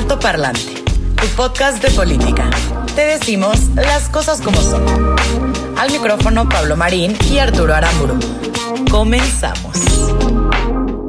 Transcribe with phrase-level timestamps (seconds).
[0.00, 0.82] Alto Parlante,
[1.14, 2.48] tu podcast de política.
[2.94, 4.82] Te decimos las cosas como son.
[5.76, 8.18] Al micrófono Pablo Marín y Arturo Aramburu.
[8.90, 9.76] Comenzamos.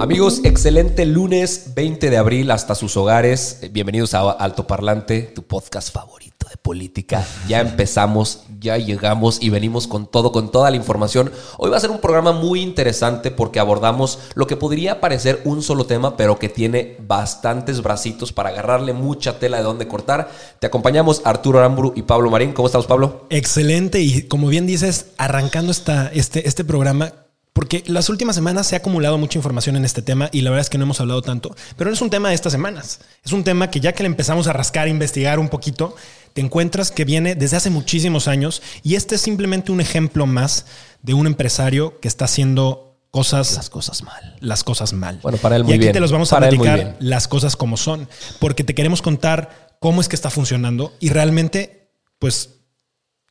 [0.02, 3.60] Amigos, excelente lunes 20 de abril hasta sus hogares.
[3.62, 7.24] Eh, Bienvenidos a Alto Parlante, tu podcast favorito de política.
[7.48, 11.32] Ya empezamos, ya llegamos y venimos con todo, con toda la información.
[11.60, 15.62] Hoy va a ser un programa muy interesante porque abordamos lo que podría parecer un
[15.62, 20.32] solo tema, pero que tiene bastantes bracitos para agarrarle mucha tela de dónde cortar.
[20.58, 22.54] Te acompañamos Arturo Aramburu y Pablo Marín.
[22.54, 23.28] ¿Cómo estamos, Pablo?
[23.30, 27.14] Excelente y como bien dices, arrancando esta, este, este programa,
[27.54, 30.62] porque las últimas semanas se ha acumulado mucha información en este tema y la verdad
[30.62, 33.32] es que no hemos hablado tanto, pero no es un tema de estas semanas, es
[33.34, 35.96] un tema que ya que le empezamos a rascar, a investigar un poquito,
[36.34, 40.66] te encuentras que viene desde hace muchísimos años y este es simplemente un ejemplo más
[41.02, 44.38] de un empresario que está haciendo cosas Las cosas mal.
[44.40, 45.20] las cosas mal.
[45.22, 45.94] Bueno, para él muy y aquí bien.
[45.94, 46.96] te los vamos a Para platicar bien.
[47.00, 48.08] las cosas como son,
[48.40, 52.61] porque te queremos contar cómo es que está funcionando y realmente, pues,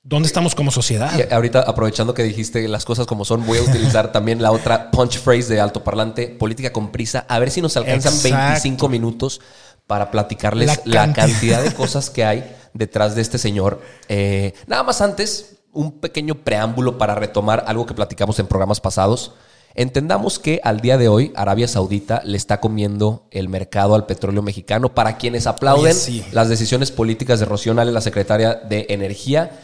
[0.02, 1.12] dónde estamos como sociedad.
[1.16, 4.90] Y ahorita, aprovechando que dijiste las cosas como son, voy a utilizar también la otra
[4.90, 8.36] punch phrase de alto parlante, política con prisa, a ver si nos alcanzan Exacto.
[8.36, 9.40] 25 minutos
[9.86, 11.26] para platicarles La la, cantidad.
[11.26, 13.80] cantidad de cosas que hay detrás de este señor.
[14.08, 19.32] Eh, nada más antes, un pequeño preámbulo para retomar algo que platicamos en programas pasados.
[19.74, 24.42] Entendamos que al día de hoy Arabia Saudita le está comiendo el mercado al petróleo
[24.42, 24.94] mexicano.
[24.94, 26.24] Para quienes aplauden Oye, sí.
[26.32, 29.60] las decisiones políticas de Rocío Nale, la secretaria de Energía,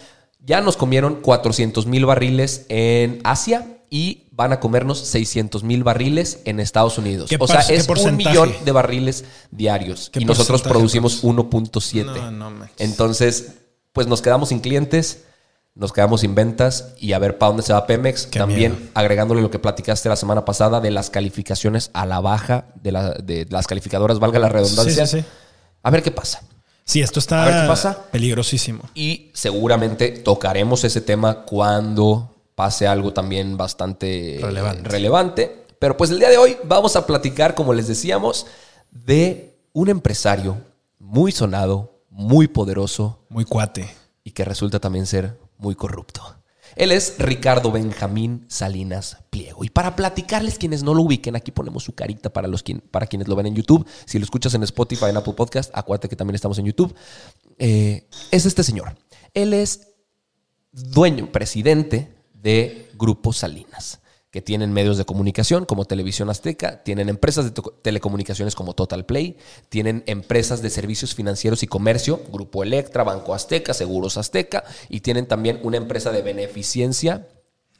[0.47, 6.41] ya nos comieron 400 mil barriles en Asia y van a comernos 600 mil barriles
[6.45, 7.29] en Estados Unidos.
[7.29, 10.11] ¿Qué O sea, es un millón de barriles diarios.
[10.11, 11.35] ¿Qué Y nosotros producimos pues?
[11.35, 12.31] 1.7.
[12.33, 12.53] No.
[12.79, 13.53] Entonces,
[13.93, 15.25] pues nos quedamos sin clientes,
[15.75, 18.27] nos quedamos sin ventas y a ver para dónde se va Pemex.
[18.27, 18.87] Qué También miedo.
[18.95, 23.15] agregándole lo que platicaste la semana pasada de las calificaciones a la baja de, la-
[23.15, 25.07] de las calificadoras, valga la redundancia.
[25.07, 25.29] Sí, sí, sí.
[25.83, 26.43] A ver qué pasa.
[26.87, 28.05] Sí, esto está A ver qué pasa.
[28.13, 28.85] peligrosísimo.
[28.95, 34.89] Y seguramente tocaremos ese tema cuando pase algo también bastante Relevante.
[34.89, 35.67] relevante.
[35.81, 38.47] Pero pues el día de hoy vamos a platicar, como les decíamos,
[38.93, 40.57] de un empresario
[41.01, 43.93] muy sonado, muy poderoso Muy cuate.
[44.23, 46.36] y que resulta también ser muy corrupto.
[46.77, 49.65] Él es Ricardo Benjamín Salinas Pliego.
[49.65, 53.29] Y para platicarles quienes no lo ubiquen, aquí ponemos su carita para, los para quienes
[53.29, 53.87] lo ven en YouTube.
[54.05, 56.95] Si lo escuchas en Spotify, en Apple Podcast, acuérdate que también estamos en YouTube.
[57.59, 58.95] Eh, es este señor.
[59.33, 59.95] Él es
[60.71, 64.01] dueño, presidente de Grupo Salinas,
[64.37, 69.39] que tienen medios de comunicación como Televisión Azteca, tienen empresas de telecomunicaciones como Total Play,
[69.71, 75.25] tienen empresas de servicios financieros y comercio, Grupo Electra, Banco Azteca, Seguros Azteca, y tienen
[75.25, 77.27] también una empresa de beneficencia,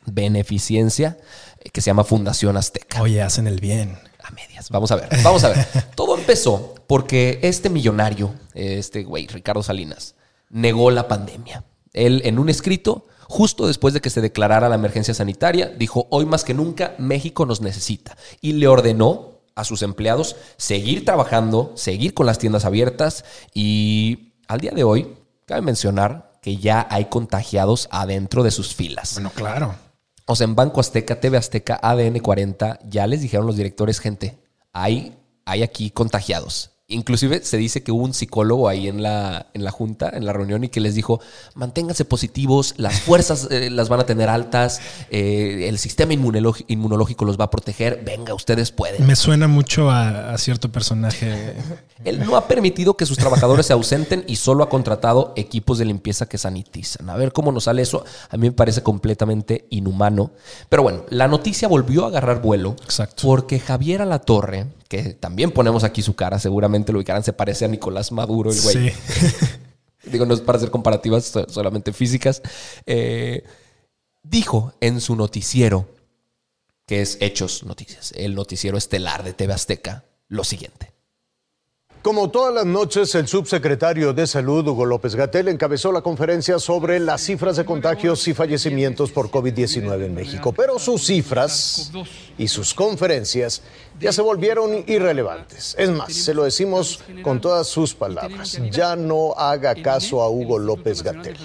[0.07, 1.19] beneficencia,
[1.61, 3.99] eh, que se llama Fundación Azteca Oye, hacen el bien.
[4.25, 4.71] a medias.
[4.71, 5.67] Vamos a ver, vamos a ver.
[5.95, 10.15] Todo empezó porque este millonario, este güey, Ricardo Salinas,
[10.49, 11.65] negó la pandemia.
[11.93, 16.27] Él en un escrito, justo después de que se declarara la emergencia sanitaria, dijo, hoy
[16.27, 18.17] más que nunca México nos necesita.
[18.41, 24.61] Y le ordenó a sus empleados seguir trabajando, seguir con las tiendas abiertas y al
[24.61, 25.17] día de hoy,
[25.47, 29.15] cabe mencionar que ya hay contagiados adentro de sus filas.
[29.15, 29.75] Bueno, claro.
[30.27, 34.39] O sea, en Banco Azteca, TV Azteca, ADN 40, ya les dijeron los directores, gente,
[34.73, 36.76] hay, hay aquí contagiados.
[36.89, 40.33] Inclusive se dice que hubo un psicólogo ahí en la, en la junta, en la
[40.33, 41.21] reunión, y que les dijo,
[41.57, 44.81] manténganse positivos, las fuerzas eh, las van a tener altas,
[45.11, 49.05] eh, el sistema inmunológi- inmunológico los va a proteger, venga, ustedes pueden.
[49.05, 51.55] Me suena mucho a, a cierto personaje.
[52.05, 55.87] Él no ha permitido que sus trabajadores se ausenten y solo ha contratado equipos de
[55.87, 57.11] limpieza que sanitizan.
[57.11, 58.05] A ver cómo nos sale eso.
[58.31, 60.31] A mí me parece completamente inhumano.
[60.69, 62.77] Pero bueno, la noticia volvió a agarrar vuelo.
[62.85, 63.23] Exacto.
[63.27, 67.69] Porque Javier Alatorre, que también ponemos aquí su cara, seguramente lo ubicarán, se parece a
[67.69, 68.91] Nicolás Maduro, el güey.
[68.91, 68.93] Sí.
[70.11, 72.41] Digo, no es para hacer comparativas so- solamente físicas.
[72.87, 73.43] eh,
[74.23, 75.89] dijo en su noticiero,
[76.87, 80.93] que es Hechos Noticias, el noticiero estelar de TV Azteca, lo siguiente.
[82.07, 87.01] Como todas las noches, el subsecretario de Salud, Hugo López Gatel, encabezó la conferencia sobre
[87.01, 90.53] las cifras de contagios y fallecimientos por COVID-19 en México.
[90.53, 91.91] Pero sus cifras
[92.39, 93.63] y sus conferencias
[93.99, 95.75] ya se volvieron irrelevantes.
[95.77, 98.57] Es más, se lo decimos con todas sus palabras.
[98.71, 101.37] Ya no haga caso a Hugo López Gatel.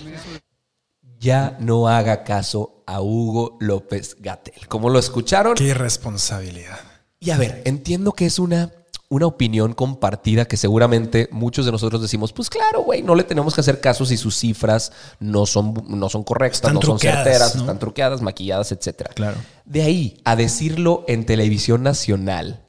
[1.18, 4.68] Ya no haga caso a Hugo López Gatel.
[4.68, 5.56] ¿Cómo lo escucharon?
[5.56, 6.81] Qué irresponsabilidad.
[7.19, 8.72] Y a ver, entiendo que es una,
[9.12, 13.54] una opinión compartida que seguramente muchos de nosotros decimos, pues claro, güey, no le tenemos
[13.54, 17.56] que hacer caso si sus cifras no son, no son correctas, Están no son certeras,
[17.56, 17.62] ¿no?
[17.63, 19.12] están truqueadas, maquilladas, etcétera.
[19.13, 19.36] Claro.
[19.66, 22.66] De ahí a decirlo en televisión nacional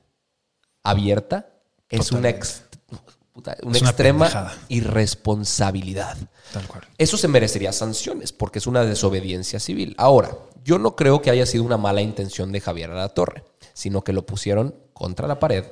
[0.82, 1.48] abierta
[1.88, 2.64] es una, ex-
[3.32, 4.54] puta, una Es una extrema pendejada.
[4.68, 6.16] irresponsabilidad.
[6.52, 6.82] Tal cual.
[6.98, 9.94] Eso se merecería sanciones porque es una desobediencia civil.
[9.96, 13.44] Ahora, yo no creo que haya sido una mala intención de Javier Alatorre,
[13.74, 15.64] sino que lo pusieron contra la pared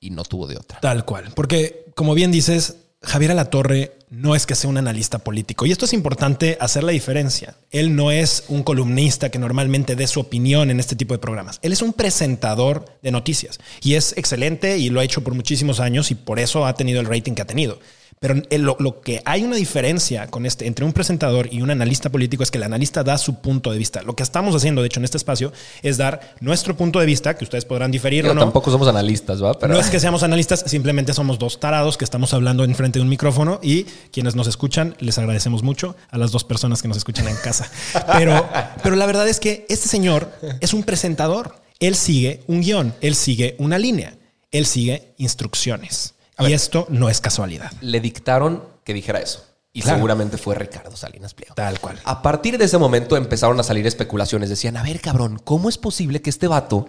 [0.00, 0.80] y no tuvo de otra.
[0.80, 1.32] Tal cual.
[1.34, 5.66] Porque, como bien dices, Javier Alatorre no es que sea un analista político.
[5.66, 7.56] Y esto es importante hacer la diferencia.
[7.70, 11.58] Él no es un columnista que normalmente dé su opinión en este tipo de programas.
[11.62, 13.58] Él es un presentador de noticias.
[13.82, 17.00] Y es excelente y lo ha hecho por muchísimos años y por eso ha tenido
[17.00, 17.78] el rating que ha tenido.
[18.20, 21.70] Pero el- lo, lo que hay una diferencia con este, entre un presentador y un
[21.70, 24.02] analista político es que el analista da su punto de vista.
[24.02, 27.36] Lo que estamos haciendo, de hecho, en este espacio es dar nuestro punto de vista,
[27.36, 28.40] que ustedes podrán diferir Digo, o no.
[28.42, 29.54] Tampoco somos analistas, ¿va?
[29.54, 33.02] Pero No es que seamos analistas, simplemente somos dos tarados que estamos hablando enfrente de
[33.02, 36.96] un micrófono y quienes nos escuchan, les agradecemos mucho a las dos personas que nos
[36.96, 37.70] escuchan en casa.
[38.16, 38.48] Pero,
[38.82, 40.30] pero la verdad es que este señor
[40.60, 41.56] es un presentador.
[41.80, 44.16] Él sigue un guion, él sigue una línea,
[44.50, 46.14] él sigue instrucciones.
[46.38, 47.72] Y esto no es casualidad.
[47.80, 49.44] le dictaron que dijera eso.
[49.72, 49.98] Y Claro.
[49.98, 51.54] seguramente fue Ricardo Salinas Pliego.
[51.54, 51.98] Tal cual.
[52.04, 54.48] A partir de ese momento empezaron a salir especulaciones.
[54.48, 56.88] Decían, a ver, cabrón, ¿cómo es posible que este vato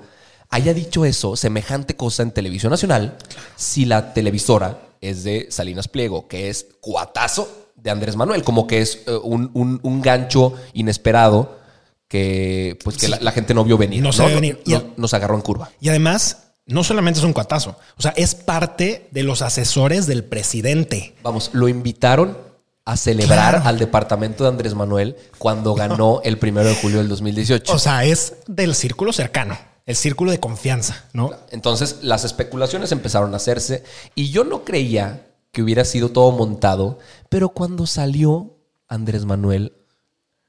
[0.49, 3.17] haya dicho eso, semejante cosa en televisión nacional,
[3.55, 8.81] si la televisora es de Salinas Pliego, que es cuatazo de Andrés Manuel, como que
[8.81, 11.59] es eh, un, un- un gancho inesperado
[12.07, 14.01] que, pues, que la, la gente no vio venir.
[14.01, 14.61] No venir.
[14.65, 15.69] Y no- nos agarró en curva.
[15.79, 20.23] Y además, no solamente es un cuatazo, o sea, es parte de los asesores del
[20.23, 21.15] presidente.
[21.23, 22.37] Vamos, lo invitaron
[22.85, 23.67] a celebrar Claro.
[23.67, 27.71] al departamento de Andrés Manuel cuando ganó el primero de julio del 2018.
[27.73, 31.31] O sea, es del círculo cercano, el círculo de confianza, ¿no?
[31.51, 33.83] Entonces las especulaciones empezaron a hacerse
[34.15, 36.99] y yo no creía que hubiera sido todo montado,
[37.29, 38.55] pero cuando salió
[38.87, 39.73] Andrés Manuel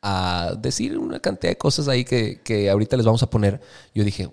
[0.02, 3.61] a decir una cantidad de cosas ahí que, que ahorita les vamos a poner,
[3.94, 4.31] yo dije,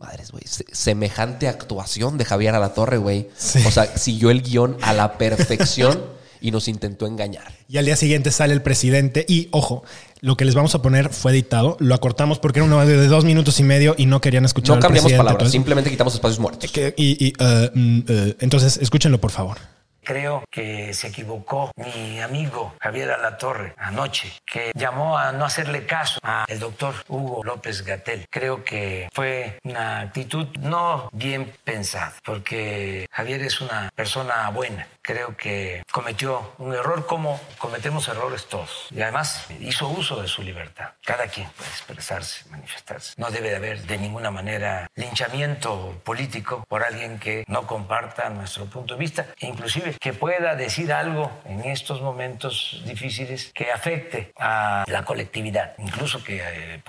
[0.00, 3.28] madres, güey, se- semejante actuación de Javier Alatorre, güey.
[3.36, 3.60] Sí.
[3.66, 6.02] O sea, siguió el guion a la perfección
[6.40, 7.52] y nos intentó engañar.
[7.68, 9.84] Y al día siguiente sale el presidente y, ojo,
[10.22, 13.08] lo que les vamos a poner fue editado, lo acortamos porque era un audio de
[13.08, 16.14] dos minutos y medio y no querían escuchar No cambiamos presidente, palabras, entonces- simplemente quitamos
[16.14, 16.72] espacios muertos.
[16.72, 19.58] que- y, y, eh, mm, eh, entonces, escúchenlo, por favor.
[20.02, 26.18] Creo que se equivocó mi amigo Javier Alatorre anoche, que llamó a no hacerle caso
[26.22, 28.26] al doctor Hugo López Gatel.
[28.30, 34.86] Creo que fue una actitud no bien pensada, porque Javier es una persona buena.
[35.10, 38.86] Creo que cometió un error como cometemos errores todos.
[38.92, 40.90] Y además hizo uso de su libertad.
[41.04, 43.14] Cada quien puede expresarse, manifestarse.
[43.16, 48.66] No debe de haber de ninguna manera linchamiento político por alguien que no comparta nuestro
[48.66, 54.32] punto de vista, e inclusive que pueda decir algo en estos momentos difíciles que afecte
[54.38, 56.82] a la colectividad, incluso que eh,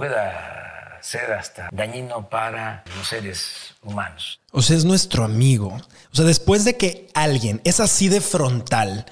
[1.01, 4.39] pueda ser hasta dañino para los seres humanos.
[4.51, 5.79] O sea, es nuestro amigo.
[6.12, 9.05] O sea, después de que alguien es así de frontal,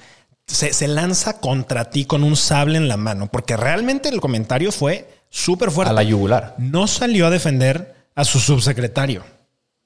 [0.46, 4.72] se, se lanza contra ti con un sable en la mano, porque realmente el comentario
[4.72, 5.90] fue súper fuerte.
[5.90, 6.54] A la yugular.
[6.58, 9.24] No salió a defender a su subsecretario.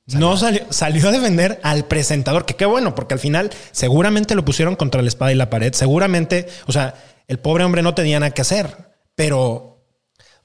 [0.07, 4.45] No salió, salió a defender al presentador, que qué bueno, porque al final seguramente lo
[4.45, 5.73] pusieron contra la espada y la pared.
[5.73, 6.95] Seguramente, o sea,
[7.27, 9.74] el pobre hombre no tenía nada que hacer, pero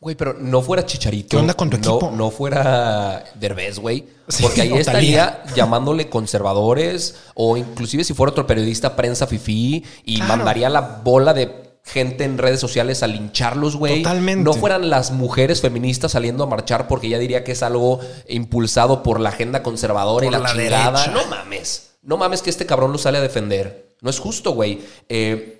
[0.01, 1.29] Güey, pero no fuera Chicharito.
[1.29, 2.11] ¿Qué onda con tu no, equipo?
[2.11, 4.05] No fuera Derbez, güey.
[4.41, 10.37] Porque ahí estaría llamándole conservadores o inclusive si fuera otro periodista, prensa fifí y Claro.
[10.37, 14.03] mandaría la bola de gente en redes sociales a lincharlos, güey.
[14.03, 14.43] Totalmente.
[14.43, 19.03] No fueran las mujeres feministas saliendo a marchar porque ya diría que es algo impulsado
[19.03, 21.07] por la agenda conservadora y la, la chingada.
[21.07, 21.91] No mames.
[22.03, 23.95] No mames que este cabrón lo sale a defender.
[24.01, 24.79] No es justo, güey.
[25.09, 25.57] Eh,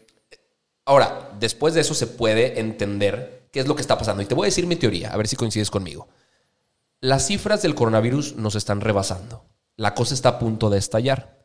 [0.86, 4.22] Ahora, después de eso se puede entender qué es lo que está pasando.
[4.22, 6.08] Y te voy a decir mi teoría, a ver si coincides conmigo.
[7.01, 9.46] Las cifras del coronavirus nos están rebasando.
[9.75, 11.39] La cosa está a punto de estallar.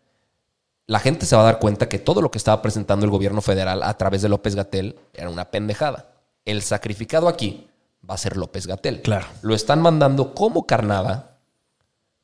[0.86, 3.40] La gente se va a dar cuenta que todo lo que estaba presentando el gobierno
[3.40, 6.12] federal a través de López Gatel era una pendejada.
[6.44, 7.68] El sacrificado aquí
[8.08, 9.00] va a ser López Gatel.
[9.02, 9.26] Claro.
[9.42, 11.34] Lo están mandando como carnada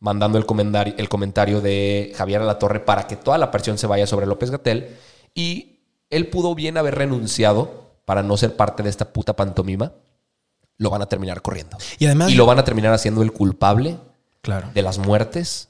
[0.01, 4.07] mandando el comentario, el comentario de Javier Alatorre para que toda la presión se vaya
[4.07, 4.97] sobre López Gatel.
[5.35, 9.93] Y él pudo bien haber renunciado para no ser parte de esta puta pantomima.
[10.79, 11.79] Lo van a terminar corriendo.
[12.01, 12.29] Y además.
[12.29, 13.99] Y lo van a terminar haciendo el culpable
[14.43, 14.69] Claro.
[14.75, 15.69] de las muertes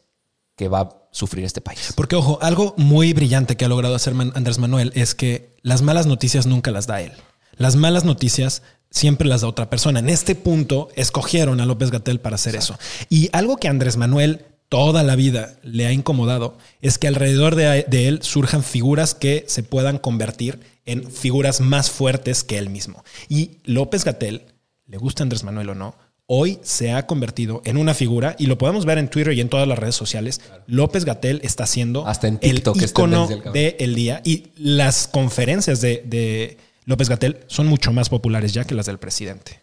[0.56, 1.92] que va a sufrir este país.
[1.94, 6.06] Porque, ojo, algo muy brillante que ha logrado hacer Andrés Manuel es que las malas
[6.06, 7.12] noticias nunca las da él.
[7.58, 9.98] Las malas noticias siempre las da otra persona.
[9.98, 12.78] En este punto, escogieron a López Gatel para hacer eso.
[13.10, 17.84] Y algo que Andrés Manuel toda la vida le ha incomodado es que alrededor de,
[17.86, 23.04] de él surjan figuras que se puedan convertir en figuras más fuertes que él mismo.
[23.28, 24.46] Y López Gatel,
[24.86, 25.96] le gusta Andrés Manuel o no,
[26.26, 29.48] hoy se ha convertido en una figura y lo podemos ver en Twitter y en
[29.48, 30.40] todas las redes sociales.
[30.68, 33.52] López Gatel está siendo Hasta en TikTok el icono cabrón.
[33.52, 38.76] del día y las conferencias de, de López Gatel son mucho más populares ya que
[38.76, 39.60] las del presidente.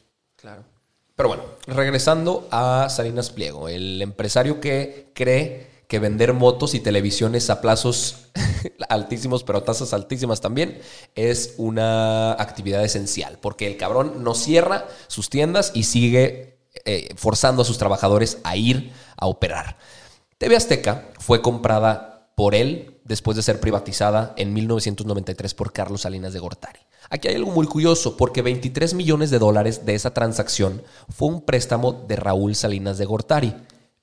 [1.17, 7.49] Pero bueno, regresando a Salinas Pliego, el empresario que cree que vender motos y televisiones
[7.49, 8.27] a plazos
[8.89, 10.79] altísimos, pero a tasas altísimas también,
[11.15, 17.63] es una actividad esencial, porque el cabrón no cierra sus tiendas y sigue eh, forzando
[17.63, 19.77] a sus trabajadores a ir a operar.
[20.37, 26.33] TV Azteca fue comprada por él después de ser privatizada en 1993 por Carlos Salinas
[26.33, 26.86] de Gortari.
[27.09, 31.41] Aquí hay algo muy curioso, porque 23 millones de dólares de esa transacción fue un
[31.41, 33.55] préstamo de Raúl Salinas de Gortari,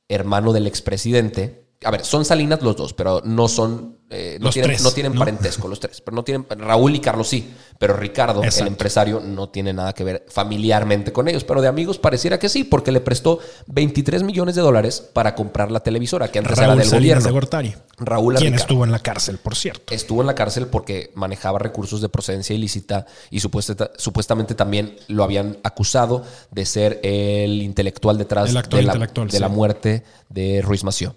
[0.09, 1.64] hermano del expresidente.
[1.85, 4.91] A ver, son Salinas los dos, pero no son, eh, no, Los tienen, tres, no
[4.93, 5.19] tienen ¿no?
[5.19, 6.01] parentesco los tres.
[6.01, 10.05] Pero no tienen, Raúl y Carlos sí, pero Ricardo, el empresario, no tiene nada que
[10.05, 11.45] ver familiarmente con ellos.
[11.45, 15.71] Pero de amigos pareciera que sí, porque le prestó 23 millones de dólares para comprar
[15.71, 17.25] la televisora, que antes era Raúl del Salinas gobierno.
[17.27, 17.75] de Gortari.
[17.97, 19.95] Raúl quien estuvo en la cárcel, por cierto.
[19.95, 25.23] Estuvo en la cárcel porque manejaba recursos de procedencia ilícita y supuesta- supuestamente también lo
[25.23, 28.95] habían acusado de ser el intelectual detrás El de, la,
[29.31, 31.15] de la muerte de Ruiz Mació.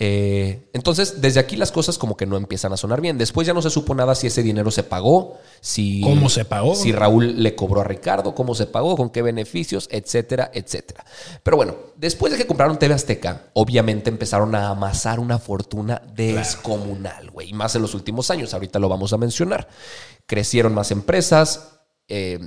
[0.00, 3.18] Eh, entonces, desde aquí las cosas como que no empiezan a sonar bien.
[3.18, 6.00] Después ya no se supo nada si ese dinero se pagó, si...
[6.02, 6.76] ¿Cómo se pagó?
[6.76, 11.04] Si Raúl le cobró a Ricardo, cómo se pagó, con qué beneficios, etcétera, etcétera.
[11.42, 17.30] Pero bueno, después de que compraron TV Azteca, obviamente empezaron a amasar una fortuna descomunal,
[17.32, 17.50] güey.
[17.50, 19.68] Y más en los últimos años, ahorita lo vamos a mencionar.
[20.26, 22.38] Crecieron más empresas, eh,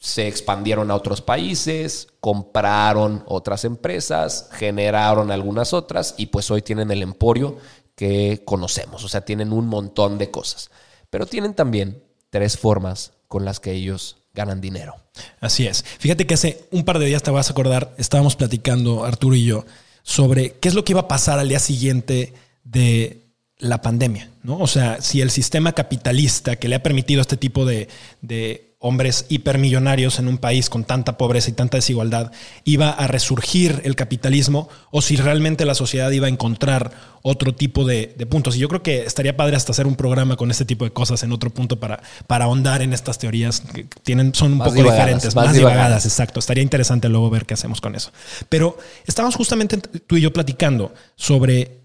[0.00, 6.90] se expandieron a otros países, compraron otras empresas, generaron algunas otras y pues hoy tienen
[6.90, 7.56] el emporio
[7.94, 9.04] que conocemos.
[9.04, 10.70] O sea, tienen un montón de cosas.
[11.10, 14.94] Pero tienen también tres formas con las que ellos ganan dinero.
[15.40, 15.84] Así es.
[15.98, 19.44] Fíjate que hace un par de días te vas a acordar, estábamos platicando Arturo y
[19.44, 19.64] yo
[20.04, 23.24] sobre qué es lo que iba a pasar al día siguiente de
[23.58, 24.58] la pandemia, ¿no?
[24.58, 27.88] O sea, si el sistema capitalista que le ha permitido este tipo de,
[28.22, 32.30] de hombres hipermillonarios en un país con tanta pobreza y tanta desigualdad
[32.64, 36.92] iba a resurgir el capitalismo o si realmente la sociedad iba a encontrar
[37.22, 38.54] otro tipo de, de puntos.
[38.54, 41.24] Y yo creo que estaría padre hasta hacer un programa con este tipo de cosas
[41.24, 44.76] en otro punto para, para ahondar en estas teorías que tienen, son un Más poco
[44.76, 45.78] divagadas, diferentes, más más, divagadas.
[45.82, 46.38] divagadas, exacto.
[46.38, 48.12] Estaría interesante luego ver qué hacemos con eso.
[48.48, 51.80] Pero estábamos justamente tú y yo platicando sobre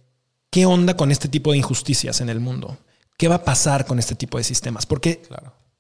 [0.52, 2.78] qué onda con este tipo de injusticias en el mundo.
[3.18, 4.86] ¿Qué va a pasar con este tipo de sistemas?
[4.86, 5.24] Porque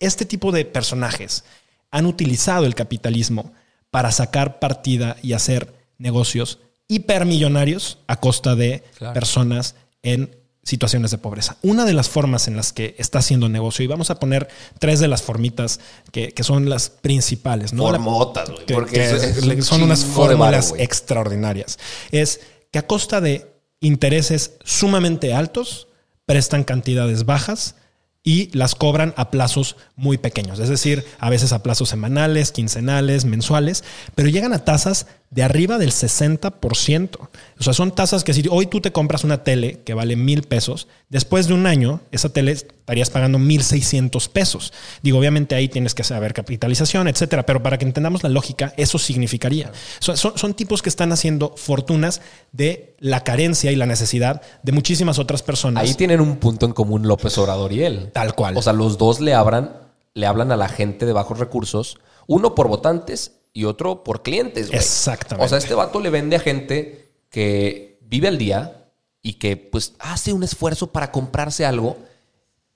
[0.06, 1.44] este tipo de personajes
[1.92, 3.54] han utilizado el capitalismo
[3.92, 9.14] para sacar partida y hacer negocios hipermillonarios a costa de Claro.
[9.14, 11.58] personas en situaciones de pobreza.
[11.62, 14.48] Una de las formas en las que está haciendo negocio, y vamos a poner
[14.80, 15.80] tres de las formitas
[16.12, 17.84] que, que son las principales, ¿no?
[17.84, 21.80] La- Formotas, güey, porque que es son unas fórmulas extraordinarias.
[22.12, 22.40] Es
[22.72, 25.88] que a costa de intereses sumamente altos,
[26.26, 27.76] prestan cantidades bajas
[28.24, 33.26] y las cobran a plazos muy pequeños, es decir, a veces a plazos semanales, quincenales,
[33.26, 33.84] mensuales,
[34.16, 37.18] pero llegan a tasas de arriba del 60%.
[37.20, 40.44] O sea, son tasas que si hoy tú te compras una tele que vale mil
[40.44, 44.74] pesos, después de un año, esa tele estarías pagando 1.600 pesos.
[45.02, 49.00] Digo, obviamente ahí tienes que saber capitalización, etcétera, pero para que entendamos la lógica, eso
[49.00, 49.72] significaría.
[50.00, 52.22] Son, son- son tipos que están haciendo fortunas
[52.52, 55.82] de la carencia y la necesidad de muchísimas otras personas.
[55.84, 58.10] Ahí tienen un punto en común López Obrador y él.
[58.14, 58.58] Tal cual.
[58.58, 59.78] O sea, los dos le hablan,
[60.14, 64.70] le hablan a la gente de bajos recursos, uno por votantes y otro por clientes.
[64.74, 65.46] Exactamente.
[65.46, 68.88] O sea, este vato le vende a gente que vive al día
[69.22, 71.98] y que pues hace un esfuerzo para comprarse algo,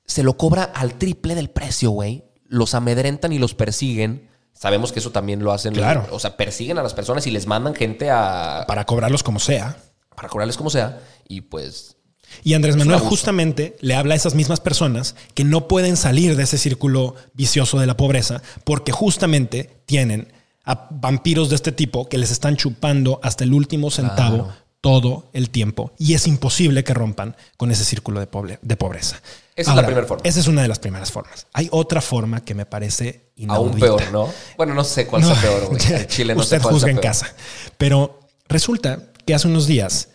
[0.07, 2.23] se lo cobra al triple del precio, güey.
[2.47, 4.29] Los amedrentan y los persiguen.
[4.53, 5.73] Sabemos que eso también lo hacen.
[5.75, 6.07] Claro.
[6.11, 9.77] O sea, persiguen a las personas y les mandan gente a, para cobrarlos como sea.
[10.15, 10.99] para cobrarles como sea.
[11.27, 11.97] Y pues
[12.43, 16.43] Y Andrés Manuel justamente le habla a esas mismas personas que no pueden salir de
[16.43, 20.33] ese círculo vicioso de la pobreza porque justamente tienen
[20.63, 24.53] a vampiros de este tipo que les están chupando hasta el último centavo Claro.
[24.81, 29.21] todo el tiempo y es imposible que rompan con ese círculo de, pobre- de pobreza.
[29.57, 30.21] Esa es la primera forma.
[30.23, 31.47] Esa es una de las primeras formas.
[31.51, 33.87] Hay otra forma que me parece inaudita.
[33.87, 34.33] Aún peor, ¿no?
[34.55, 35.77] Bueno, no sé cuál No, sea peor.
[35.89, 37.03] En Chile no usted sé cuál juzga sea en peor.
[37.03, 37.35] casa.
[37.77, 40.09] Pero resulta que hace unos días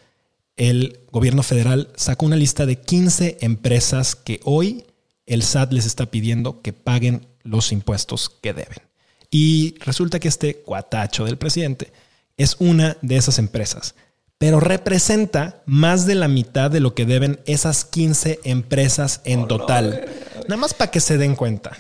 [0.57, 4.87] el gobierno federal sacó una lista de 15 empresas que hoy
[5.27, 8.79] el SAT les está pidiendo que paguen los impuestos que deben.
[9.31, 11.93] Y resulta que este cuatacho del presidente
[12.37, 13.95] es una de esas empresas,
[14.43, 20.05] pero representa más de la mitad de lo que deben esas 15 empresas en total.
[20.49, 21.79] Nada más para que se den cuenta.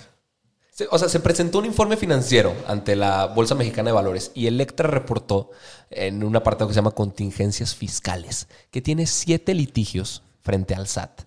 [0.93, 4.89] O sea, se presentó un informe financiero ante la Bolsa Mexicana de Valores y Electra
[4.89, 5.51] reportó
[5.91, 11.23] en un apartado que se llama contingencias fiscales, que tiene siete litigios frente al SAT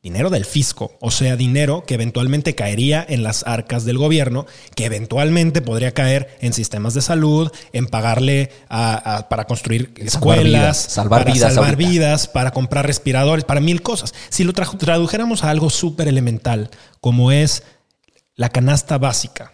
[0.02, 4.84] dinero del fisco, o sea, dinero que eventualmente caería en las arcas del gobierno, que
[4.86, 10.44] eventualmente podría caer en sistemas de salud, en pagarle a- a- para construir Salvar escuelas,
[10.44, 14.12] vidas, salvar para vidas salvar vidas, para comprar respiradores, para mil cosas.
[14.28, 17.62] Si lo tra- tradujéramos a algo súper elemental, como es
[18.34, 19.52] la canasta básica,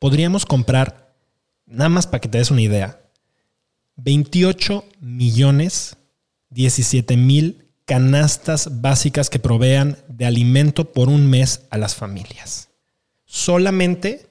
[0.00, 1.14] podríamos comprar,
[1.64, 3.02] nada más para que te des una idea,
[3.96, 5.96] 28 millones
[6.50, 12.68] 17 mil canastas básicas que provean de alimento por un mes a las familias.
[13.24, 14.26] Solamente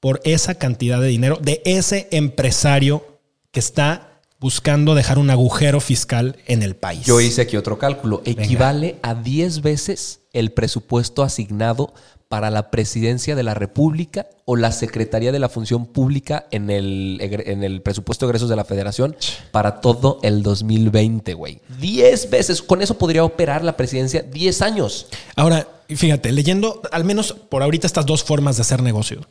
[0.00, 3.20] por esa cantidad de dinero de ese empresario
[3.50, 7.06] que está buscando dejar un agujero fiscal en el país.
[7.06, 8.20] Yo hice aquí otro cálculo.
[8.26, 11.94] Equivale a 10 veces el presupuesto asignado
[12.28, 17.80] para la presidencia de la República o la Secretaría de la Función Pública en el,
[17.84, 19.16] presupuesto de egresos de la Federación
[19.50, 21.60] para todo el 2020, güey.
[21.78, 22.62] 10 veces.
[22.62, 25.06] Con eso podría operar la presidencia 10 años.
[25.36, 29.26] Ahora, fíjate, leyendo al menos por ahorita estas dos formas de hacer negocio,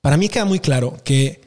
[0.00, 1.42] para mí queda muy claro que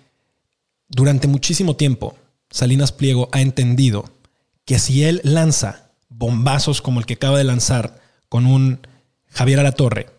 [0.89, 2.15] durante muchísimo tiempo
[2.49, 4.05] Salinas Pliego ha entendido
[4.65, 8.85] que si él lanza bombazos como el que acaba de lanzar con un
[9.29, 10.16] Javier Alatorre,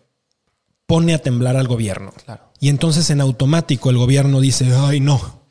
[0.89, 2.11] pone a temblar al gobierno.
[2.25, 2.51] Claro.
[2.59, 5.43] Y entonces en automático el gobierno dice, ay no,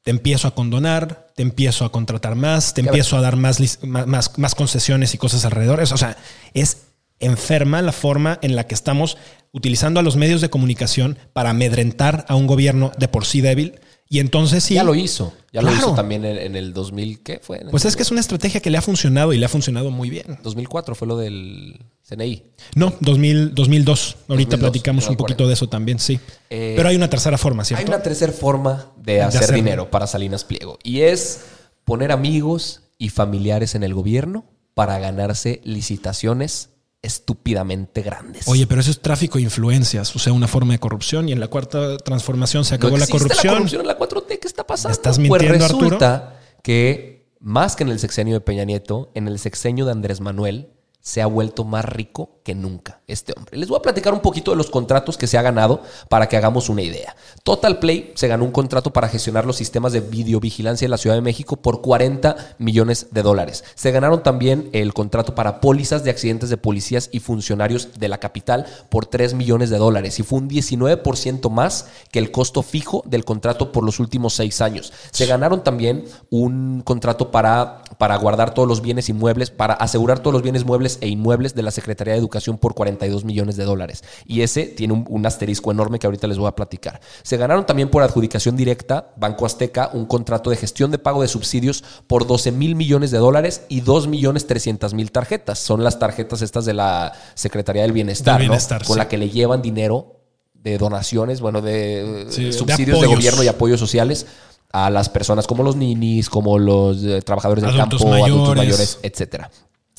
[0.00, 4.38] te empiezo a condonar, te empiezo a contratar más, te empiezo a dar más, más,
[4.38, 5.82] más concesiones y cosas alrededor.
[5.82, 6.16] O sea,
[6.54, 6.84] es
[7.20, 9.18] enferma la forma en la que estamos
[9.52, 13.78] utilizando a los medios de comunicación para amedrentar a un gobierno de por sí débil.
[14.08, 14.74] Y entonces sí.
[14.74, 15.32] Ya lo hizo.
[15.52, 17.22] Ya lo hizo también en, en el 2000.
[17.22, 17.64] ¿Qué fue?
[17.70, 20.10] Pues es que es una estrategia que le ha funcionado y le ha funcionado muy
[20.10, 20.38] bien.
[20.42, 22.42] 2004 fue lo del CNI.
[22.74, 24.16] No, 2000, 2002.
[24.28, 26.20] Ahorita 2002, platicamos no un poquito de eso también, sí.
[26.50, 27.86] Eh, Pero hay una tercera forma, Hay ¿cierto?
[27.86, 31.40] una tercera forma de hacer, hacer- dinero para Salinas Pliego y es
[31.84, 36.70] poner amigos y familiares en el gobierno para ganarse licitaciones
[37.02, 38.46] estúpidamente grandes.
[38.46, 41.28] Oye, pero eso es tráfico de influencias, o sea, una forma de corrupción.
[41.28, 43.54] Y en la cuarta transformación se ¿No acabó la corrupción.
[43.54, 44.38] la corrupción en la 4T?
[44.38, 44.92] ¿Qué está pasando?
[44.92, 49.84] estás pues resulta que más que en el sexenio de Peña Nieto, en el sexenio
[49.84, 50.71] de Andrés Manuel
[51.02, 53.58] se ha vuelto más rico que nunca este hombre.
[53.58, 56.36] Les voy a platicar un poquito de los contratos que se ha ganado para que
[56.36, 57.16] hagamos una idea.
[57.42, 61.16] Total Play se ganó un contrato para gestionar los sistemas de videovigilancia en la Ciudad
[61.16, 63.64] de México por 40 millones de dólares.
[63.74, 68.18] Se ganaron también el contrato para pólizas de accidentes de policías y funcionarios de la
[68.18, 73.02] capital por 3 millones de dólares y fue un 19% más que el costo fijo
[73.06, 74.92] del contrato por los últimos seis años.
[75.10, 80.32] Se ganaron también un contrato para, para guardar todos los bienes inmuebles, para asegurar todos
[80.32, 84.04] los bienes muebles e inmuebles de la Secretaría de Educación por 42 millones de dólares.
[84.26, 87.00] Y ese tiene un, un asterisco enorme que ahorita les voy a platicar.
[87.22, 91.28] Se ganaron también por adjudicación directa, Banco Azteca, un contrato de gestión de pago de
[91.28, 95.58] subsidios por 12 mil millones de dólares y 2 millones 300 mil tarjetas.
[95.58, 98.52] Son las tarjetas estas de la Secretaría del Bienestar, Del ¿no?
[98.52, 98.98] Bienestar, con sí.
[98.98, 100.20] la que le llevan dinero
[100.54, 104.26] de donaciones, bueno, de Sí, subsidios de, gobierno y apoyos sociales
[104.72, 108.98] a las personas como los ninis, como los eh, trabajadores del Adultos campo, adultos mayores,
[109.02, 109.50] etcétera.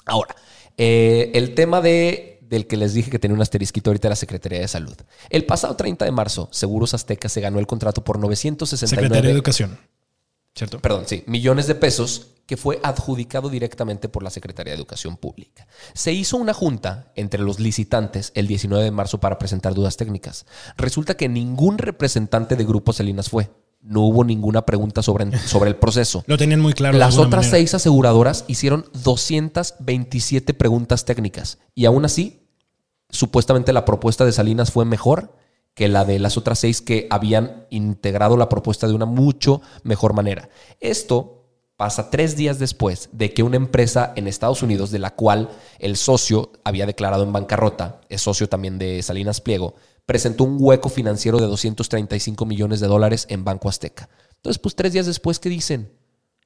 [0.05, 0.35] Ahora,
[0.77, 4.59] eh, el tema de, del que les dije que tenía un asterisquito ahorita la Secretaría
[4.59, 4.95] de Salud.
[5.29, 9.35] El pasado 30 de marzo, Seguros Azteca se ganó el contrato por 969 Secretaría de
[9.35, 9.77] Educación.
[10.55, 10.79] ¿Cierto?
[10.79, 15.65] perdón, sí, millones de pesos que fue adjudicado directamente por la Secretaría de Educación Pública.
[15.93, 20.45] Se hizo una junta entre los licitantes el 19 de marzo para presentar dudas técnicas.
[20.77, 23.49] Resulta que ningún representante de Grupo Salinas fue.
[23.83, 26.23] No hubo ninguna pregunta sobre, sobre el proceso.
[26.27, 26.97] Lo tenían muy claro.
[26.97, 27.51] Las otras manera.
[27.51, 32.47] seis aseguradoras hicieron 227 preguntas técnicas y aún así,
[33.09, 35.35] supuestamente la propuesta de Salinas fue mejor
[35.73, 40.13] que la de las otras seis que habían integrado la propuesta de una mucho mejor
[40.13, 40.49] manera.
[40.79, 41.43] Esto
[41.75, 45.97] pasa tres días después de que una empresa en Estados Unidos, de la cual el
[45.97, 51.39] socio había declarado en bancarrota, es socio también de Salinas Pliego, presentó un hueco financiero
[51.39, 54.09] de 235 millones de dólares en Banco Azteca.
[54.35, 55.91] Entonces, pues tres días después, ¿qué dicen?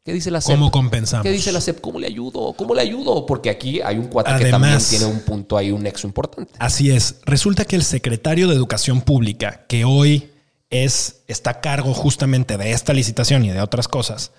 [0.03, 0.55] ¿Qué dice la SEP?
[0.55, 1.23] ¿Cómo compensamos?
[1.23, 1.81] ¿Qué dice la SEP?
[1.81, 2.53] ¿Cómo le ayudo?
[2.53, 3.25] ¿Cómo le ayudo?
[3.25, 6.53] Porque aquí hay un cuate que también tiene un punto ahí, un nexo importante.
[6.59, 7.17] Así es.
[7.25, 10.31] Resulta que el secretario de Educación Pública, que hoy
[10.69, 14.31] es, está a cargo justamente de esta licitación y de otras cosas,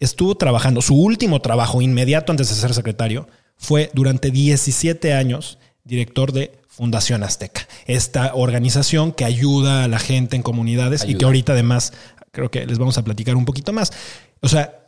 [0.00, 6.32] estuvo trabajando, su último trabajo inmediato antes de ser secretario fue durante 17 años director
[6.32, 11.52] de Fundación Azteca, esta organización que ayuda a la gente en comunidades y que ahorita
[11.52, 11.94] además
[12.32, 13.94] creo que les vamos a platicar un poquito más.
[14.42, 14.84] O sea,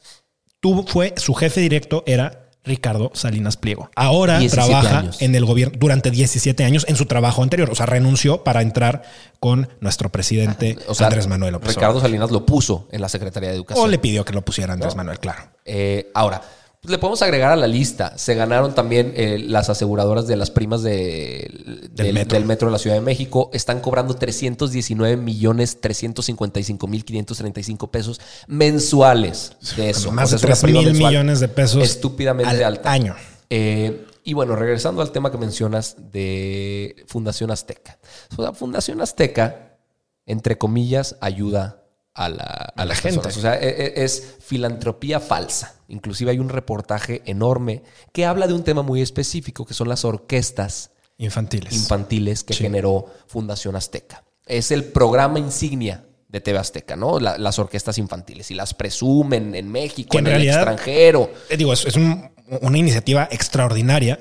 [0.60, 3.88] tuvo, fue su jefe directo era Ricardo Salinas Pliego.
[3.96, 5.22] Ahora 17 trabaja años.
[5.22, 7.70] en el gobierno durante 17 años en su trabajo anterior.
[7.70, 9.02] O sea, renunció para entrar
[9.40, 12.02] con nuestro presidente O sea, Andrés Manuel López Ricardo.
[12.02, 13.82] Salinas lo puso en la Secretaría de Educación.
[13.82, 15.42] O le pidió que lo pusiera Andrés Manuel, claro.
[15.64, 16.42] Eh, ahora,
[16.88, 18.16] le podemos agregar a la lista.
[18.18, 22.36] Se ganaron también eh, las aseguradoras de las primas de- del, metro.
[22.38, 23.50] del metro de la Ciudad de México.
[23.52, 30.12] Están cobrando 319 millones 355 mil 535 pesos mensuales de eso.
[30.12, 32.90] Más O sea, de es 3 una prima mil millones de pesos Estúpidamente al alta.
[32.92, 33.14] año.
[33.50, 37.98] Eh, y bueno, regresando al tema que mencionas de Fundación Azteca.
[38.36, 39.78] O sea, Fundación Azteca,
[40.26, 41.77] entre comillas, ayuda
[42.24, 43.20] a la, a la gente.
[43.20, 43.36] personas.
[43.36, 43.68] O sea, e-
[44.00, 45.74] e- es, filantropía falsa.
[45.88, 50.04] Inclusive hay un reportaje enorme que habla de un tema muy específico, que son las
[50.04, 51.72] orquestas Infantiles.
[51.72, 52.64] infantiles que Sí.
[52.64, 54.24] generó Fundación Azteca.
[54.46, 57.20] Es el programa insignia de TV Azteca, ¿no?
[57.20, 58.50] La- las orquestas infantiles.
[58.50, 61.30] Y las presumen en México, Que en, en el realidad- extranjero.
[61.48, 62.30] Eh, digo, es, es un-
[62.62, 64.18] una iniciativa extraordinaria,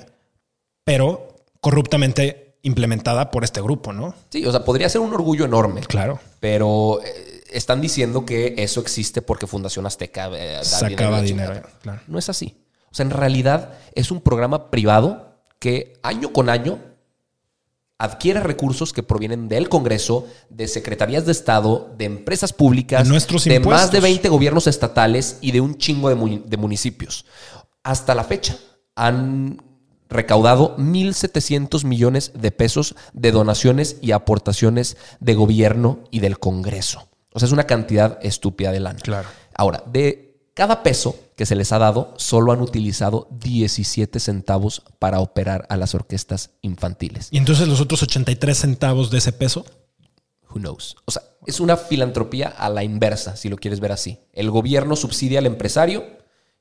[0.83, 1.27] pero
[1.61, 4.13] corruptamente implementada por este grupo, ¿no?
[4.29, 5.81] Sí, o sea, podría ser un orgullo enorme.
[5.81, 6.19] Claro.
[6.39, 12.01] Pero eh, están diciendo que eso existe porque Fundación Azteca eh, Sacaba dinero, claro.
[12.07, 12.57] No es así.
[12.91, 16.79] O sea, en realidad es un programa privado que año con año
[17.99, 23.43] adquiere recursos que provienen del Congreso, de secretarías de Estado, de empresas públicas, De nuestros
[23.45, 24.01] de más de impuestos.
[24.01, 27.25] 20 gobiernos estatales y de un chingo de municipios.
[27.83, 28.57] Hasta la fecha
[28.95, 29.63] han
[30.09, 37.09] recaudado 1.700 millones de pesos de donaciones y aportaciones de gobierno y del Congreso.
[37.37, 38.97] O sea, es una cantidad estúpida de lana.
[38.97, 39.29] Claro.
[39.53, 45.19] Ahora, de cada peso que se les ha dado, solo han utilizado 17 centavos para
[45.19, 47.27] operar a las orquestas infantiles.
[47.29, 49.67] Y entonces los otros 83 centavos de ese peso,
[50.49, 50.95] Who knows?
[51.05, 54.17] O sea, es una filantropía a la inversa, si lo quieres ver así.
[54.33, 56.05] El gobierno subsidia al empresario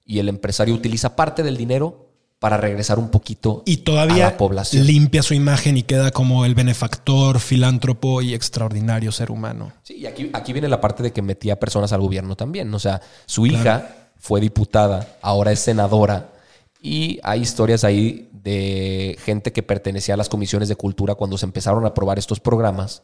[0.04, 2.05] y el empresario utiliza parte del dinero
[2.46, 4.86] para regresar un poquito y a todavía la población.
[4.86, 9.72] limpia su imagen y queda como el benefactor, filántropo y extraordinario ser humano.
[9.82, 12.72] Sí, y aquí, aquí viene la parte de que metía personas al gobierno también.
[12.72, 16.34] O sea, su hija fue diputada, ahora es senadora.
[16.80, 21.46] Y hay historias ahí de gente que pertenecía a las comisiones de cultura cuando se
[21.46, 23.02] empezaron a aprobar estos programas,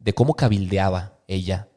[0.00, 1.68] de cómo cabildeaba ella,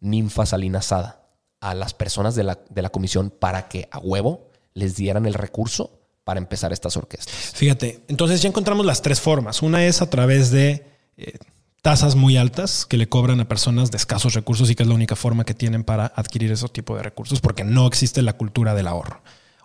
[0.00, 1.26] ninfa salinasada,
[1.60, 5.34] a las personas de la, de la comisión para que a huevo les dieran el
[5.34, 5.97] recurso
[6.28, 7.34] para empezar estas orquestas.
[7.54, 9.62] Fíjate, entonces ya encontramos las tres formas.
[9.62, 10.84] Una es a través de
[11.16, 11.38] eh,
[11.80, 14.94] tasas muy altas que le cobran a personas de escasos recursos y que es la
[14.94, 18.74] única forma que tienen para adquirir ese tipo de recursos porque no existe la cultura
[18.74, 19.22] del ahorro.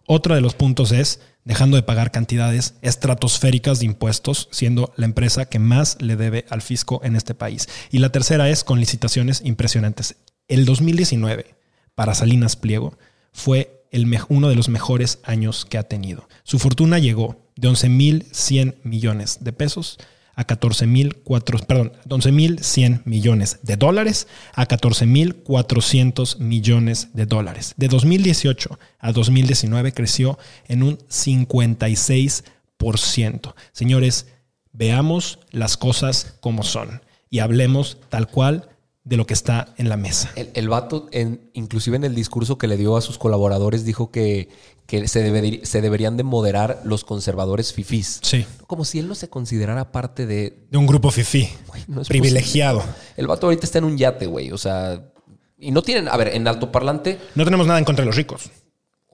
[0.07, 5.43] Otro de los puntos es dejando de pagar cantidades estratosféricas de impuestos, siendo la empresa
[5.43, 7.67] que más le debe al fisco en este país.
[7.91, 10.15] Y la tercera es con licitaciones impresionantes.
[10.47, 11.57] El 2019
[11.93, 12.97] para Salinas Pliego
[13.33, 13.82] fue
[14.29, 16.27] uno de los mejores años que ha tenido.
[16.43, 19.97] Su fortuna llegó de 11.100 millones de pesos
[20.35, 27.75] a 14.400, perdón, 11.100 millones de dólares a 14.400 millones de dólares.
[27.77, 33.53] De 2018 a 2019 creció en un 56%.
[33.71, 34.27] Señores,
[34.71, 38.69] veamos las cosas como son y hablemos tal cual
[39.03, 40.31] de lo que está en la mesa.
[40.35, 44.11] El, el vato, en, inclusive en el discurso que le dio a sus colaboradores, dijo
[44.11, 44.49] que,
[44.85, 48.19] que se, debe- se deberían de moderar los conservadores fifís.
[48.23, 48.45] Sí.
[48.65, 50.65] Como si él no se considerara parte de...
[50.71, 51.49] De un grupo fifí,
[51.87, 52.81] no privilegiado.
[53.17, 54.51] El vato ahorita está en un yate, güey.
[54.51, 55.11] O sea...
[55.59, 56.07] Y no tienen...
[56.07, 57.19] A ver, en altoparlante...
[57.35, 58.51] No tenemos nada en contra de los ricos.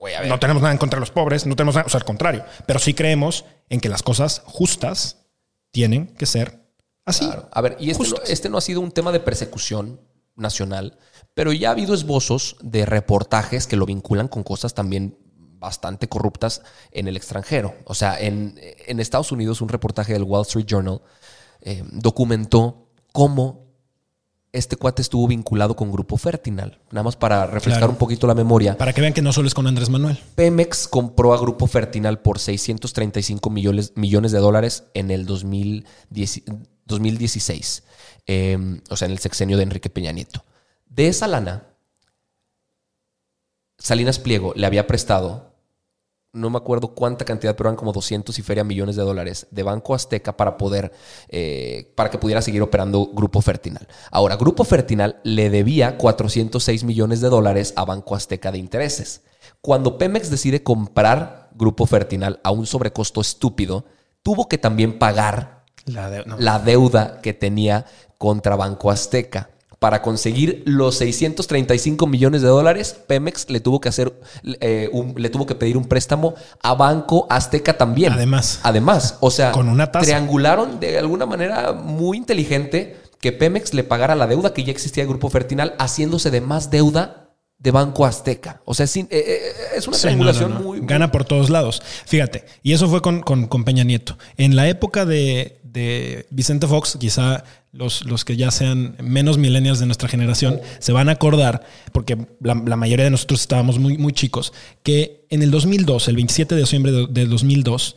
[0.00, 0.28] A ver.
[0.28, 2.44] No tenemos nada en contra de los pobres, no tenemos nada, o sea, al contrario.
[2.66, 5.26] Pero sí creemos en que las cosas justas
[5.72, 6.59] tienen que ser
[7.10, 7.26] así.
[7.26, 7.48] Claro.
[7.52, 10.00] A ver, y este no, este no ha sido un tema de persecución
[10.36, 10.98] nacional,
[11.34, 15.16] pero ya ha habido esbozos de reportajes que lo vinculan con cosas también
[15.58, 17.74] bastante corruptas en el extranjero.
[17.84, 21.02] O sea, en, en Estados Unidos un reportaje del Wall Street Journal
[21.60, 23.68] eh, documentó cómo
[24.52, 26.80] este cuate estuvo vinculado con Grupo Fertinal.
[26.90, 27.92] Nada más para refrescar Claro.
[27.92, 28.76] un poquito la memoria.
[28.76, 30.18] Para que vean que no solo es con Andrés Manuel.
[30.34, 36.42] Pemex compró a Grupo Fertinal por 635 millones, millones de dólares en el 2010
[36.90, 37.84] 2016,
[38.26, 38.58] eh,
[38.90, 40.44] o sea, en el sexenio de Enrique Peña Nieto.
[40.86, 41.68] De esa lana,
[43.78, 45.54] Salinas Pliego le había prestado,
[46.32, 49.62] no me acuerdo cuánta cantidad, pero eran como 200 y feria millones de dólares de
[49.62, 50.92] Banco Azteca para poder,
[51.28, 53.88] eh, para que pudiera seguir operando Grupo Fertinal.
[54.10, 59.22] Ahora, Grupo Fertinal le debía 406 millones de dólares a Banco Azteca de intereses.
[59.60, 63.86] Cuando Pemex decide comprar Grupo Fertinal a un sobrecosto estúpido,
[64.22, 66.36] tuvo que también pagar La de- no.
[66.38, 67.86] la deuda que tenía
[68.18, 69.50] contra Banco Azteca.
[69.78, 74.12] Para conseguir los 635 millones de dólares, Pemex le tuvo que hacer,
[74.60, 78.12] eh, un- le tuvo que pedir un préstamo a Banco Azteca también.
[78.12, 78.60] Además.
[78.62, 80.04] Además, o sea, Con una tasa.
[80.04, 85.02] triangularon de alguna manera muy inteligente que Pemex le pagara la deuda que ya existía
[85.04, 88.62] de Grupo Fertinal, haciéndose de más deuda de Banco Azteca.
[88.64, 89.38] O sea, es, eh, eh,
[89.76, 90.68] es una Sí, triangulación no, no, no.
[90.68, 90.80] muy...
[90.80, 91.82] Gana por todos lados.
[92.06, 94.16] Fíjate, y eso fue con, con- con Peña Nieto.
[94.38, 99.78] En la época de, de Vicente Fox, quizá los, los que ya sean menos millennials
[99.78, 104.12] de nuestra generación se van a acordar, porque la, mayoría de nosotros estábamos muy, muy
[104.12, 104.52] chicos,
[104.82, 107.96] que en el 2002, el 27 de diciembre de, del 2002,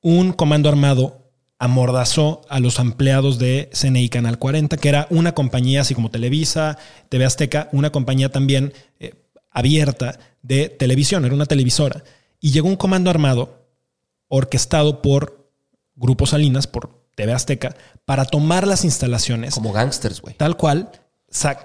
[0.00, 1.28] un comando armado
[1.58, 6.78] amordazó a los empleados de CNI Canal 40, que era una compañía así como Televisa,
[7.08, 9.14] TV Azteca, una compañía también eh,
[9.50, 12.04] abierta de televisión, era una televisora.
[12.40, 13.66] Y llegó un comando armado
[14.28, 15.50] orquestado por
[15.96, 20.36] Grupo Salinas, por TV Azteca, para tomar las instalaciones Como gangsters, güey.
[20.36, 20.92] tal cual,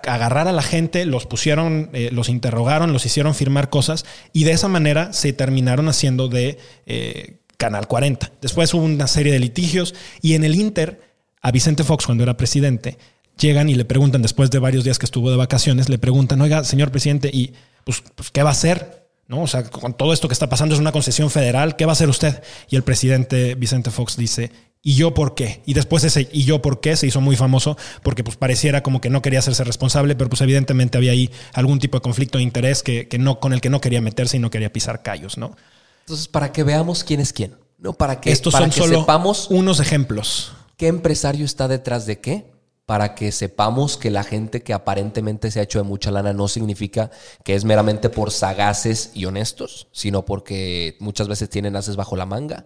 [0.08, 4.52] agarrar a la gente, los pusieron, eh, los interrogaron, los hicieron firmar cosas y de
[4.52, 8.32] esa manera se terminaron haciendo de eh, Canal 40.
[8.42, 11.02] Después hubo una serie de litigios y en el Inter,
[11.40, 12.98] a Vicente Fox, cuando era presidente,
[13.38, 16.64] llegan y le preguntan, después de varios días que estuvo de vacaciones, le preguntan, oiga,
[16.64, 19.08] señor presidente, ¿y pues, pues, qué va a hacer?
[19.28, 19.44] ¿No?
[19.44, 21.94] O sea, con todo esto que está pasando es una concesión federal, ¿qué va a
[21.94, 22.42] hacer usted?
[22.72, 24.52] Y el presidente Vicente Fox dice,
[24.84, 25.64] ¿y yo por qué?
[25.66, 26.96] Y después ese ¿y yo por qué?
[26.98, 30.42] se hizo muy famoso porque pues pareciera como que no quería hacerse responsable, pero pues
[30.42, 33.70] evidentemente había ahí algún tipo de conflicto de interés que, que no, con el que
[33.70, 35.56] no quería meterse y no quería pisar callos, ¿no?
[36.02, 37.56] Entonces, para que veamos quién es quién.
[37.78, 40.54] No, para que, Estos para son que solo sepamos unos ejemplos.
[40.78, 42.52] qué empresario está detrás de qué,
[42.86, 46.50] para que sepamos que la gente que aparentemente se ha hecho de mucha lana no
[46.50, 47.10] significa
[47.46, 52.26] que es meramente por sagaces y honestos, sino porque muchas veces tienen haces bajo la
[52.26, 52.66] manga.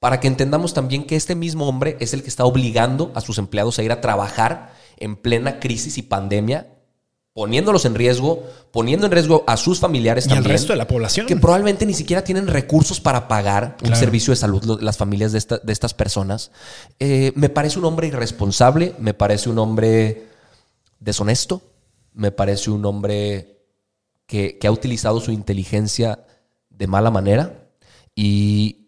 [0.00, 3.38] Para que entendamos también que este mismo hombre es el que está obligando a sus
[3.38, 6.68] empleados a ir a trabajar en plena crisis y pandemia,
[7.34, 11.26] poniéndolos en riesgo, poniendo en riesgo a sus familiares Y al resto de la población.
[11.26, 13.96] Que probablemente ni siquiera tienen recursos para pagar un Claro.
[13.96, 16.50] servicio de salud las familias de, esta- de estas personas.
[16.98, 20.26] Eh, me parece un hombre irresponsable, me parece un hombre
[20.98, 21.62] deshonesto,
[22.14, 23.58] me parece un hombre
[24.26, 26.24] que, que ha utilizado su inteligencia
[26.70, 27.68] de mala manera
[28.14, 28.79] y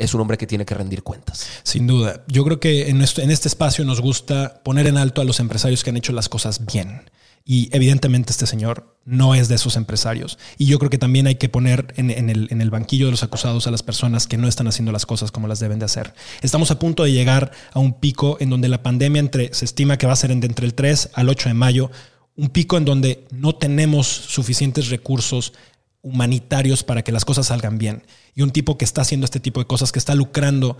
[0.00, 1.46] es un hombre que tiene que rendir cuentas.
[1.62, 2.24] Sin duda.
[2.26, 5.90] Yo creo que en, este espacio nos gusta poner en alto a los empresarios que
[5.90, 7.02] han hecho las cosas bien.
[7.44, 10.38] Y evidentemente este señor no es de esos empresarios.
[10.56, 13.70] Y yo creo que también hay que poner en, el, banquillo de los acusados a
[13.70, 16.14] las personas que no están haciendo las cosas como las deben de hacer.
[16.42, 19.98] Estamos a punto de llegar a un pico en donde la pandemia entre, se estima
[19.98, 21.90] que va a ser entre el 3 al 8 de mayo,
[22.36, 25.52] un pico en donde no tenemos suficientes recursos
[26.02, 28.02] humanitarios para que las cosas salgan bien.
[28.34, 30.76] Y un tipo que está haciendo este tipo de cosas, que está lucrando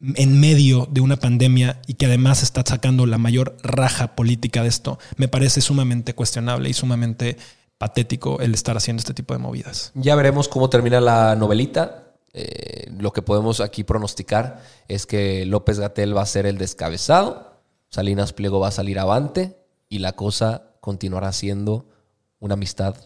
[0.00, 4.68] en medio de una pandemia y que además está sacando la mayor raja política de
[4.68, 7.36] esto, me parece sumamente cuestionable y sumamente
[7.78, 9.92] patético el estar haciendo este tipo de movidas.
[9.94, 12.14] Ya veremos cómo termina la novelita.
[12.32, 17.62] Eh, lo que podemos aquí pronosticar es que López Gatel va a ser el descabezado,
[17.88, 19.56] Salinas Pliego va a salir avante
[19.88, 21.88] y la cosa continuará siendo
[22.38, 22.96] una amistad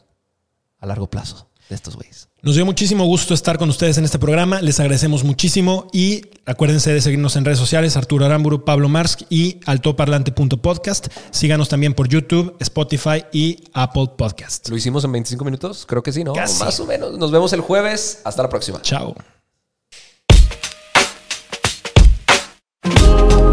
[0.83, 2.29] a largo plazo de estos güeyes.
[2.43, 4.61] Nos dio muchísimo gusto estar con ustedes en este programa.
[4.61, 9.61] Les agradecemos muchísimo y acuérdense de seguirnos en redes sociales, Arturo Aramburu, Pablo Marsk y
[9.65, 11.07] altoparlante.podcast.
[11.31, 14.69] Síganos también por YouTube, Spotify y Apple Podcast.
[14.69, 15.87] ¿Lo hicimos en 25 minutos?
[15.87, 16.33] Creo que sí, ¿no?
[16.33, 16.63] Casi.
[16.63, 17.17] Más o menos.
[17.17, 18.21] Nos vemos el jueves.
[18.25, 18.83] Hasta la próxima.
[18.83, 19.15] Chao.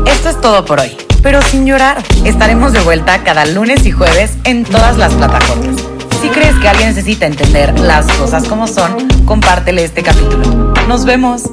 [0.08, 2.04] Esto es todo por hoy, pero sin llorar.
[2.26, 5.89] Estaremos de vuelta cada lunes y jueves en todas las plataformas.
[6.22, 10.74] Si crees que alguien necesita entender las cosas como son, compártele este capítulo.
[10.88, 11.44] Nos vemos.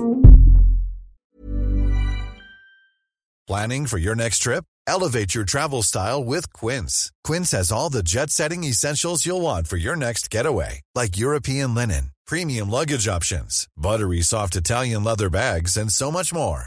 [3.46, 4.64] Planning for your next trip?
[4.88, 7.12] Elevate your travel style with Quince.
[7.22, 11.72] Quince has all the jet setting essentials you'll want for your next getaway, like European
[11.72, 16.66] linen, premium luggage options, buttery soft Italian leather bags, and so much more.